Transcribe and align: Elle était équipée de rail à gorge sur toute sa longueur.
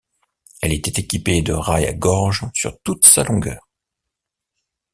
Elle 0.63 0.73
était 0.73 0.99
équipée 0.99 1.43
de 1.43 1.53
rail 1.53 1.85
à 1.85 1.93
gorge 1.93 2.47
sur 2.55 2.81
toute 2.81 3.05
sa 3.05 3.23
longueur. 3.23 3.69